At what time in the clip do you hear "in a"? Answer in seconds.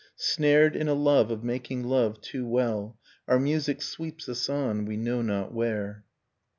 0.75-0.95